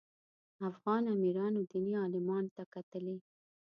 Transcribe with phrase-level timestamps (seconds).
[0.69, 3.15] افغان امیرانو دیني عالمانو ته کتلي.